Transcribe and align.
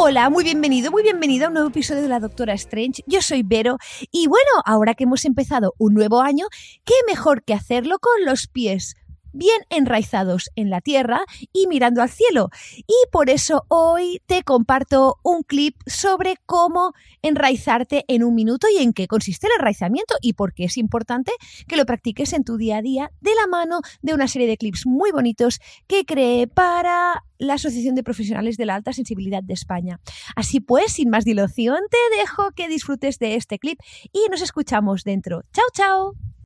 Hola, 0.00 0.30
muy 0.30 0.44
bienvenido, 0.44 0.92
muy 0.92 1.02
bienvenido 1.02 1.46
a 1.46 1.48
un 1.48 1.54
nuevo 1.54 1.70
episodio 1.70 2.02
de 2.02 2.08
la 2.08 2.20
Doctora 2.20 2.54
Strange. 2.54 3.02
Yo 3.08 3.20
soy 3.20 3.42
Vero 3.42 3.78
y 4.12 4.28
bueno, 4.28 4.48
ahora 4.64 4.94
que 4.94 5.02
hemos 5.02 5.24
empezado 5.24 5.74
un 5.76 5.92
nuevo 5.92 6.22
año, 6.22 6.46
¿qué 6.84 6.94
mejor 7.08 7.42
que 7.42 7.52
hacerlo 7.52 7.98
con 7.98 8.24
los 8.24 8.46
pies 8.46 8.94
bien 9.32 9.60
enraizados 9.70 10.50
en 10.56 10.70
la 10.70 10.80
tierra 10.80 11.20
y 11.52 11.66
mirando 11.66 12.02
al 12.02 12.10
cielo. 12.10 12.50
Y 12.86 12.94
por 13.10 13.30
eso 13.30 13.64
hoy 13.68 14.20
te 14.26 14.42
comparto 14.42 15.16
un 15.22 15.42
clip 15.42 15.76
sobre 15.86 16.36
cómo 16.46 16.92
enraizarte 17.22 18.04
en 18.08 18.24
un 18.24 18.34
minuto 18.34 18.66
y 18.72 18.82
en 18.82 18.92
qué 18.92 19.06
consiste 19.06 19.46
el 19.46 19.54
enraizamiento 19.58 20.14
y 20.20 20.34
por 20.34 20.54
qué 20.54 20.64
es 20.64 20.76
importante 20.76 21.32
que 21.66 21.76
lo 21.76 21.86
practiques 21.86 22.32
en 22.32 22.44
tu 22.44 22.56
día 22.56 22.78
a 22.78 22.82
día 22.82 23.10
de 23.20 23.34
la 23.34 23.46
mano 23.46 23.80
de 24.02 24.14
una 24.14 24.28
serie 24.28 24.48
de 24.48 24.56
clips 24.56 24.86
muy 24.86 25.10
bonitos 25.10 25.60
que 25.86 26.04
creé 26.04 26.46
para 26.46 27.24
la 27.38 27.54
Asociación 27.54 27.94
de 27.94 28.02
Profesionales 28.02 28.56
de 28.56 28.66
la 28.66 28.74
Alta 28.74 28.92
Sensibilidad 28.92 29.42
de 29.42 29.54
España. 29.54 30.00
Así 30.36 30.60
pues, 30.60 30.92
sin 30.92 31.10
más 31.10 31.24
dilación, 31.24 31.78
te 31.90 32.18
dejo 32.18 32.50
que 32.52 32.68
disfrutes 32.68 33.18
de 33.18 33.36
este 33.36 33.58
clip 33.58 33.78
y 34.12 34.28
nos 34.30 34.42
escuchamos 34.42 35.04
dentro. 35.04 35.42
¡Chao, 35.52 35.66
chao! 35.72 36.37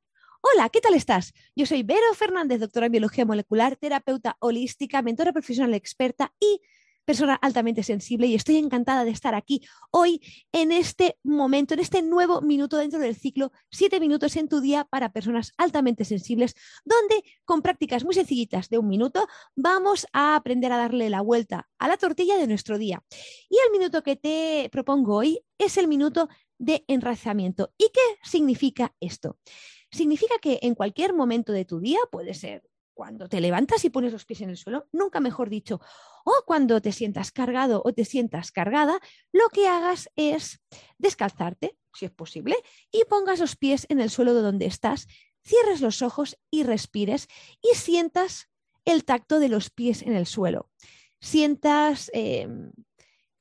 Hola, 0.53 0.69
¿qué 0.69 0.81
tal 0.81 0.93
estás? 0.93 1.33
Yo 1.55 1.65
soy 1.65 1.81
Vero 1.81 2.13
Fernández, 2.15 2.59
doctora 2.59 2.85
en 2.85 2.91
biología 2.91 3.25
molecular, 3.25 3.75
terapeuta 3.75 4.37
holística, 4.39 5.01
mentora 5.01 5.31
profesional 5.31 5.73
experta 5.73 6.31
y 6.39 6.61
persona 7.05 7.33
altamente 7.41 7.81
sensible 7.81 8.27
y 8.27 8.35
estoy 8.35 8.57
encantada 8.57 9.03
de 9.03 9.09
estar 9.09 9.33
aquí 9.33 9.61
hoy 9.89 10.21
en 10.51 10.71
este 10.71 11.17
momento, 11.23 11.73
en 11.73 11.79
este 11.79 12.03
nuevo 12.03 12.41
minuto 12.41 12.77
dentro 12.77 12.99
del 12.99 13.15
ciclo, 13.15 13.51
siete 13.71 13.99
minutos 13.99 14.35
en 14.35 14.47
tu 14.47 14.61
día 14.61 14.85
para 14.85 15.11
personas 15.11 15.53
altamente 15.57 16.05
sensibles, 16.05 16.53
donde 16.85 17.23
con 17.45 17.63
prácticas 17.63 18.03
muy 18.05 18.13
sencillitas 18.13 18.69
de 18.69 18.77
un 18.77 18.87
minuto 18.87 19.27
vamos 19.55 20.05
a 20.13 20.35
aprender 20.35 20.71
a 20.71 20.77
darle 20.77 21.09
la 21.09 21.21
vuelta 21.21 21.67
a 21.79 21.87
la 21.87 21.97
tortilla 21.97 22.37
de 22.37 22.45
nuestro 22.45 22.77
día. 22.77 23.03
Y 23.49 23.55
el 23.65 23.71
minuto 23.71 24.03
que 24.03 24.17
te 24.17 24.69
propongo 24.71 25.15
hoy 25.15 25.39
es 25.57 25.77
el 25.77 25.87
minuto 25.87 26.29
de 26.59 26.85
enraizamiento. 26.87 27.73
¿Y 27.77 27.89
qué 27.91 28.19
significa 28.23 28.95
esto? 28.99 29.37
Significa 29.93 30.39
que 30.41 30.57
en 30.63 30.73
cualquier 30.73 31.13
momento 31.13 31.53
de 31.53 31.65
tu 31.65 31.79
día, 31.79 31.99
puede 32.11 32.33
ser 32.33 32.63
cuando 32.95 33.29
te 33.29 33.39
levantas 33.39 33.85
y 33.85 33.91
pones 33.91 34.11
los 34.11 34.25
pies 34.25 34.41
en 34.41 34.49
el 34.49 34.57
suelo, 34.57 34.87
nunca 34.91 35.19
mejor 35.19 35.49
dicho, 35.49 35.79
o 36.25 36.33
cuando 36.47 36.81
te 36.81 36.91
sientas 36.91 37.31
cargado 37.31 37.81
o 37.85 37.93
te 37.93 38.03
sientas 38.03 38.51
cargada, 38.51 38.99
lo 39.31 39.49
que 39.49 39.67
hagas 39.67 40.09
es 40.15 40.61
descalzarte, 40.97 41.77
si 41.93 42.05
es 42.05 42.11
posible, 42.11 42.55
y 42.91 43.03
pongas 43.05 43.39
los 43.39 43.55
pies 43.55 43.85
en 43.89 43.99
el 43.99 44.09
suelo 44.09 44.33
de 44.33 44.41
donde 44.41 44.65
estás, 44.65 45.07
cierres 45.43 45.79
los 45.81 46.01
ojos 46.01 46.39
y 46.49 46.63
respires 46.63 47.27
y 47.61 47.75
sientas 47.75 48.49
el 48.85 49.05
tacto 49.05 49.39
de 49.39 49.49
los 49.49 49.69
pies 49.69 50.01
en 50.01 50.15
el 50.15 50.25
suelo. 50.25 50.71
Sientas 51.19 52.09
em, 52.13 52.71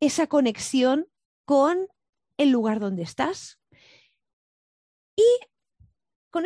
esa 0.01 0.27
conexión 0.27 1.09
con 1.47 1.89
el 2.37 2.51
lugar 2.51 2.79
donde 2.79 3.03
estás 3.03 3.59
y 5.17 5.52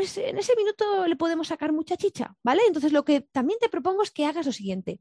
ese, 0.00 0.28
en 0.28 0.38
ese 0.38 0.54
minuto 0.56 1.06
le 1.06 1.16
podemos 1.16 1.48
sacar 1.48 1.72
mucha 1.72 1.96
chicha, 1.96 2.36
¿vale? 2.42 2.62
Entonces 2.66 2.92
lo 2.92 3.04
que 3.04 3.20
también 3.20 3.58
te 3.60 3.68
propongo 3.68 4.02
es 4.02 4.10
que 4.10 4.26
hagas 4.26 4.46
lo 4.46 4.52
siguiente, 4.52 5.00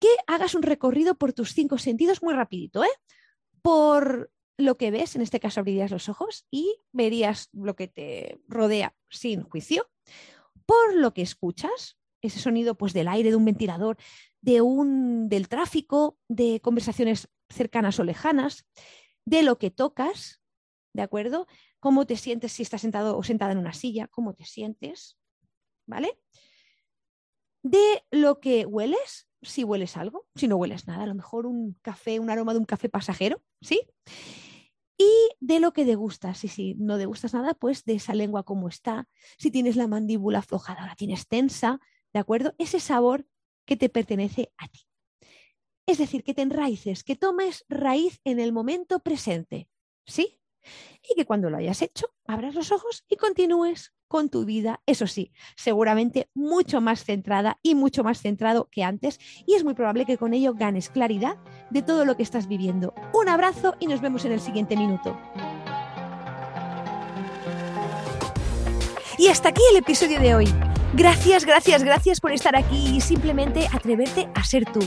que 0.00 0.08
hagas 0.26 0.54
un 0.54 0.62
recorrido 0.62 1.16
por 1.16 1.32
tus 1.32 1.52
cinco 1.52 1.78
sentidos 1.78 2.22
muy 2.22 2.34
rapidito, 2.34 2.84
¿eh? 2.84 2.90
Por 3.62 4.30
lo 4.58 4.76
que 4.76 4.90
ves, 4.90 5.16
en 5.16 5.22
este 5.22 5.40
caso 5.40 5.60
abrirías 5.60 5.90
los 5.90 6.08
ojos 6.08 6.46
y 6.50 6.78
verías 6.92 7.48
lo 7.52 7.76
que 7.76 7.88
te 7.88 8.40
rodea 8.48 8.94
sin 9.10 9.42
juicio, 9.42 9.90
por 10.64 10.94
lo 10.94 11.12
que 11.12 11.22
escuchas, 11.22 11.98
ese 12.22 12.40
sonido 12.40 12.76
pues 12.76 12.92
del 12.92 13.08
aire, 13.08 13.30
de 13.30 13.36
un 13.36 13.44
ventilador, 13.44 13.96
de 14.40 14.60
un, 14.62 15.28
del 15.28 15.48
tráfico, 15.48 16.18
de 16.28 16.60
conversaciones 16.60 17.28
cercanas 17.48 17.98
o 18.00 18.04
lejanas, 18.04 18.66
de 19.24 19.42
lo 19.42 19.58
que 19.58 19.70
tocas, 19.70 20.40
¿de 20.92 21.02
acuerdo? 21.02 21.46
Cómo 21.86 22.04
te 22.04 22.16
sientes 22.16 22.50
si 22.50 22.64
estás 22.64 22.80
sentado 22.80 23.16
o 23.16 23.22
sentada 23.22 23.52
en 23.52 23.58
una 23.58 23.72
silla, 23.72 24.08
cómo 24.08 24.34
te 24.34 24.44
sientes, 24.44 25.16
¿vale? 25.86 26.18
De 27.62 28.02
lo 28.10 28.40
que 28.40 28.66
hueles, 28.66 29.28
si 29.40 29.62
hueles 29.62 29.96
algo, 29.96 30.26
si 30.34 30.48
no 30.48 30.56
hueles 30.56 30.88
nada, 30.88 31.04
a 31.04 31.06
lo 31.06 31.14
mejor 31.14 31.46
un 31.46 31.78
café, 31.82 32.18
un 32.18 32.28
aroma 32.28 32.54
de 32.54 32.58
un 32.58 32.64
café 32.64 32.88
pasajero, 32.88 33.40
¿sí? 33.60 33.82
Y 34.98 35.12
de 35.38 35.60
lo 35.60 35.72
que 35.72 35.84
degustas, 35.84 36.42
y 36.42 36.48
si 36.48 36.74
no 36.74 36.98
degustas 36.98 37.34
nada, 37.34 37.54
pues 37.54 37.84
de 37.84 37.94
esa 37.94 38.14
lengua 38.14 38.42
cómo 38.42 38.66
está, 38.66 39.08
si 39.38 39.52
tienes 39.52 39.76
la 39.76 39.86
mandíbula 39.86 40.40
aflojada, 40.40 40.86
la 40.86 40.96
tienes 40.96 41.28
tensa, 41.28 41.78
¿de 42.12 42.18
acuerdo? 42.18 42.52
Ese 42.58 42.80
sabor 42.80 43.28
que 43.64 43.76
te 43.76 43.88
pertenece 43.88 44.52
a 44.56 44.66
ti. 44.66 44.88
Es 45.86 45.98
decir, 45.98 46.24
que 46.24 46.34
te 46.34 46.42
enraices, 46.42 47.04
que 47.04 47.14
tomes 47.14 47.64
raíz 47.68 48.20
en 48.24 48.40
el 48.40 48.52
momento 48.52 48.98
presente, 49.04 49.68
¿sí? 50.04 50.40
Y 51.08 51.14
que 51.14 51.24
cuando 51.24 51.50
lo 51.50 51.56
hayas 51.56 51.82
hecho, 51.82 52.06
abras 52.26 52.54
los 52.54 52.72
ojos 52.72 53.04
y 53.08 53.16
continúes 53.16 53.92
con 54.08 54.28
tu 54.28 54.44
vida, 54.44 54.80
eso 54.86 55.06
sí, 55.06 55.32
seguramente 55.56 56.28
mucho 56.34 56.80
más 56.80 57.04
centrada 57.04 57.58
y 57.62 57.74
mucho 57.74 58.04
más 58.04 58.20
centrado 58.20 58.68
que 58.70 58.84
antes 58.84 59.18
y 59.46 59.54
es 59.54 59.64
muy 59.64 59.74
probable 59.74 60.06
que 60.06 60.18
con 60.18 60.34
ello 60.34 60.54
ganes 60.54 60.90
claridad 60.90 61.36
de 61.70 61.82
todo 61.82 62.04
lo 62.04 62.16
que 62.16 62.22
estás 62.22 62.46
viviendo. 62.46 62.94
Un 63.12 63.28
abrazo 63.28 63.74
y 63.80 63.86
nos 63.86 64.00
vemos 64.00 64.24
en 64.24 64.32
el 64.32 64.40
siguiente 64.40 64.76
minuto. 64.76 65.18
Y 69.18 69.28
hasta 69.28 69.48
aquí 69.48 69.62
el 69.72 69.78
episodio 69.78 70.20
de 70.20 70.34
hoy. 70.34 70.65
Gracias, 70.96 71.44
gracias, 71.44 71.84
gracias 71.84 72.20
por 72.20 72.32
estar 72.32 72.56
aquí 72.56 72.96
y 72.96 73.02
simplemente 73.02 73.68
atreverte 73.70 74.30
a 74.34 74.42
ser 74.44 74.64
tú. 74.64 74.80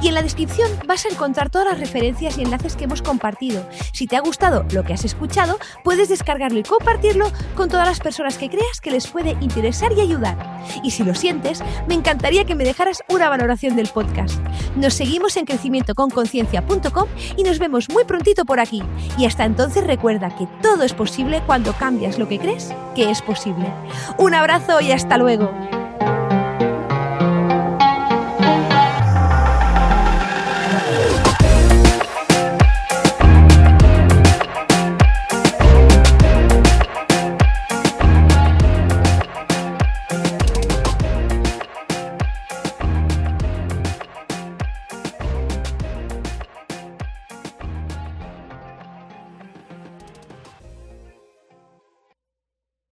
Y 0.00 0.08
en 0.08 0.14
la 0.14 0.22
descripción 0.22 0.70
vas 0.86 1.04
a 1.04 1.10
encontrar 1.10 1.50
todas 1.50 1.68
las 1.68 1.78
referencias 1.78 2.38
y 2.38 2.42
enlaces 2.42 2.76
que 2.76 2.84
hemos 2.84 3.02
compartido. 3.02 3.68
Si 3.92 4.06
te 4.06 4.16
ha 4.16 4.20
gustado 4.20 4.64
lo 4.72 4.84
que 4.84 4.94
has 4.94 5.04
escuchado, 5.04 5.58
puedes 5.84 6.08
descargarlo 6.08 6.58
y 6.58 6.62
compartirlo 6.62 7.30
con 7.56 7.68
todas 7.68 7.86
las 7.86 8.00
personas 8.00 8.38
que 8.38 8.48
creas 8.48 8.80
que 8.80 8.90
les 8.90 9.06
puede 9.06 9.36
interesar 9.42 9.92
y 9.92 10.00
ayudar. 10.00 10.49
Y 10.82 10.90
si 10.90 11.04
lo 11.04 11.14
sientes, 11.14 11.62
me 11.86 11.94
encantaría 11.94 12.44
que 12.44 12.54
me 12.54 12.64
dejaras 12.64 13.02
una 13.08 13.28
valoración 13.28 13.76
del 13.76 13.88
podcast. 13.88 14.40
Nos 14.76 14.94
seguimos 14.94 15.36
en 15.36 15.44
crecimientoconconciencia.com 15.44 17.08
y 17.36 17.42
nos 17.42 17.58
vemos 17.58 17.88
muy 17.88 18.04
prontito 18.04 18.44
por 18.44 18.60
aquí. 18.60 18.82
Y 19.18 19.26
hasta 19.26 19.44
entonces 19.44 19.86
recuerda 19.86 20.34
que 20.36 20.46
todo 20.62 20.82
es 20.82 20.92
posible 20.92 21.42
cuando 21.46 21.72
cambias 21.72 22.18
lo 22.18 22.28
que 22.28 22.38
crees 22.38 22.72
que 22.94 23.10
es 23.10 23.22
posible. 23.22 23.72
Un 24.18 24.34
abrazo 24.34 24.80
y 24.80 24.92
hasta 24.92 25.18
luego. 25.18 25.50